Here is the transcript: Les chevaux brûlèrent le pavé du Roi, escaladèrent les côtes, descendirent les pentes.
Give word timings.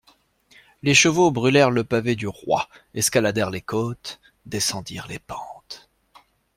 Les 0.81 0.95
chevaux 0.95 1.29
brûlèrent 1.29 1.69
le 1.69 1.83
pavé 1.83 2.15
du 2.15 2.25
Roi, 2.25 2.67
escaladèrent 2.95 3.51
les 3.51 3.61
côtes, 3.61 4.19
descendirent 4.47 5.05
les 5.05 5.19
pentes. 5.19 5.91